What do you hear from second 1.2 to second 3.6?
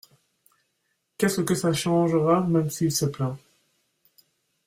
ce que ça changera même s’il se plaint.